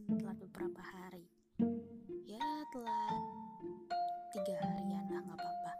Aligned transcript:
walaupun 0.00 0.18
telat 0.18 0.38
beberapa 0.42 0.82
hari. 0.82 1.26
Ya 2.26 2.42
telat 2.74 3.22
tiga 4.34 4.58
harian 4.58 5.06
lah 5.06 5.22
nggak 5.22 5.38
apa-apa. 5.38 5.72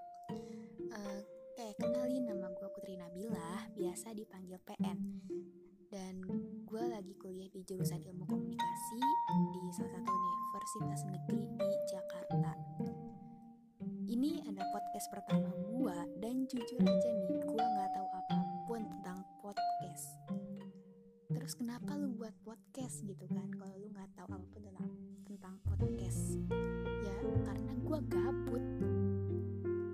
Uh, 0.94 1.20
eh 1.58 1.72
kenalin 1.78 2.30
nama 2.30 2.46
gue 2.50 2.68
Putri 2.74 2.94
Nabila 2.94 3.70
biasa 3.74 4.14
dipanggil 4.14 4.62
PN 4.62 4.98
dan 5.90 6.22
gue 6.66 6.84
lagi 6.86 7.14
kuliah 7.18 7.50
di 7.50 7.66
jurusan 7.66 8.02
ilmu 8.06 8.22
komunikasi 8.26 9.02
di 9.54 9.62
salah 9.74 9.98
satu 9.98 10.10
universitas 10.14 11.00
negeri 11.10 11.42
di 11.58 11.70
Jakarta. 11.90 12.52
Ini 14.10 14.46
ada 14.46 14.62
podcast 14.70 15.06
pertama 15.10 15.50
gue 15.54 15.98
dan 16.22 16.46
jujur 16.46 16.78
aja 16.82 17.10
nih 17.14 17.42
gue 17.42 17.62
nggak 17.62 17.90
tahu 17.94 18.08
apa 18.10 18.19
pun 18.19 18.19
terus 21.50 21.66
kenapa 21.66 21.98
lu 21.98 22.14
buat 22.14 22.30
podcast? 22.46 23.02
Gitu 23.02 23.26
kan. 23.26 23.50
Kalau 23.58 23.74
lu 23.74 23.90
nggak 23.90 24.06
tahu 24.14 24.38
apa 24.38 24.38
pun 24.54 24.62
tentang 24.70 24.86
tentang 25.26 25.54
podcast 25.66 26.38
ya 27.02 27.14
karena 27.42 27.72
gue 27.74 27.98
gabut. 28.06 28.64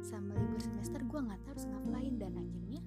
Sama 0.05 0.37
libur 0.37 0.61
semester 0.61 1.01
gue 1.01 1.17
nggak 1.17 1.41
tahu 1.41 1.57
harus 1.57 1.65
ngapain. 1.65 2.13
Dan 2.21 2.37
akhirnya 2.37 2.85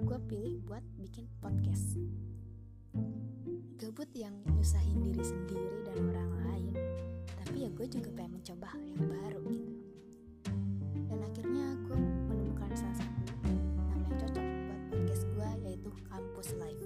gue 0.00 0.18
pilih 0.32 0.64
buat 0.64 0.80
bikin 0.96 1.28
podcast. 1.44 2.00
Gabut 3.76 4.08
yang 4.16 4.32
nyusahin 4.48 5.12
diri 5.12 5.20
sendiri 5.20 5.84
dan 5.84 6.08
orang 6.08 6.32
lain. 6.48 6.72
Tapi 7.44 7.68
ya 7.68 7.70
gue 7.76 7.84
juga 7.84 8.08
pengen 8.16 8.40
mencoba 8.40 8.64
hal 8.72 8.80
yang 8.80 9.04
baru 9.12 9.44
gitu. 9.52 9.76
Dan 11.04 11.20
akhirnya 11.20 11.66
gue 11.84 11.98
menemukan 12.32 12.72
salah 12.80 12.96
satu 12.96 13.20
nama 13.28 13.92
yang 14.08 14.16
cocok 14.16 14.40
buat 14.40 14.80
podcast 14.88 15.24
gue 15.36 15.48
yaitu 15.68 15.90
Campus 16.08 16.56
Life 16.56 16.85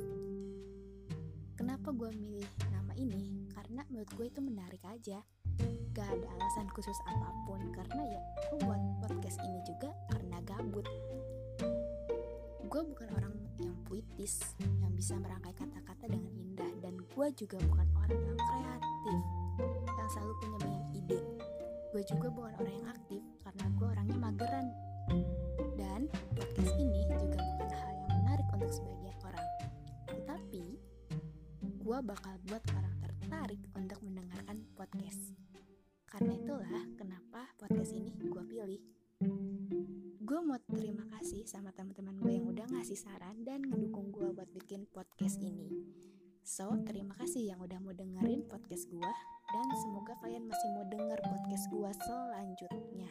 kenapa 1.91 2.07
gue 2.07 2.23
milih 2.23 2.51
nama 2.71 2.95
ini? 3.03 3.51
Karena 3.51 3.83
menurut 3.91 4.07
gue 4.15 4.27
itu 4.31 4.39
menarik 4.39 4.79
aja. 4.87 5.27
Gak 5.91 6.07
ada 6.07 6.27
alasan 6.39 6.71
khusus 6.71 6.95
apa 7.03 7.35
pun 7.51 7.59
karena 7.75 8.15
ya 8.15 8.21
gue 8.47 8.63
buat 8.63 8.79
podcast 9.03 9.43
ini 9.43 9.59
juga 9.67 9.91
karena 10.07 10.39
gabut. 10.47 10.87
Gue 12.71 12.83
bukan 12.95 13.11
orang 13.11 13.35
yang 13.59 13.75
puitis 13.91 14.55
yang 14.79 14.95
bisa 14.95 15.19
merangkai 15.19 15.51
kata-kata 15.51 16.07
dengan 16.07 16.31
indah 16.31 16.71
dan 16.79 16.95
gue 16.95 17.27
juga 17.35 17.59
bukan 17.59 17.87
orang 17.99 18.23
yang 18.23 18.39
kreatif 18.39 19.23
yang 19.91 20.09
selalu 20.15 20.33
punya 20.39 20.59
banyak 20.63 20.85
ide. 20.95 21.21
Gue 21.91 22.03
juga 22.07 22.27
bukan 22.31 22.55
orang 22.55 22.75
yang 22.79 22.87
aktif 22.87 23.10
gue 31.91 32.07
bakal 32.07 32.39
buat 32.47 32.63
orang 32.71 33.03
tertarik 33.03 33.59
untuk 33.75 33.99
mendengarkan 34.07 34.63
podcast. 34.79 35.35
Karena 36.07 36.39
itulah 36.39 36.87
kenapa 36.95 37.51
podcast 37.59 37.91
ini 37.91 38.15
gue 38.15 38.45
pilih. 38.47 38.79
Gue 40.23 40.39
mau 40.39 40.63
terima 40.71 41.03
kasih 41.19 41.51
sama 41.51 41.75
teman-teman 41.75 42.15
gue 42.23 42.39
yang 42.39 42.47
udah 42.47 42.63
ngasih 42.71 42.95
saran 42.95 43.43
dan 43.43 43.67
ngedukung 43.67 44.15
gue 44.15 44.31
buat 44.31 44.47
bikin 44.55 44.87
podcast 44.87 45.43
ini. 45.43 45.67
So 46.47 46.71
terima 46.87 47.19
kasih 47.19 47.51
yang 47.51 47.59
udah 47.59 47.83
mau 47.83 47.91
dengerin 47.91 48.47
podcast 48.47 48.87
gue 48.87 49.11
dan 49.51 49.67
semoga 49.83 50.15
kalian 50.23 50.47
masih 50.47 50.71
mau 50.79 50.87
denger 50.87 51.19
podcast 51.27 51.65
gue 51.75 51.91
selanjutnya 52.07 53.10